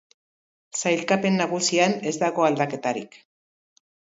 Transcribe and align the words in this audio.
Sailkapen 0.83 1.37
nagusian 1.43 1.95
ez 2.13 2.17
dago 2.25 2.47
aldaketarik. 2.49 3.21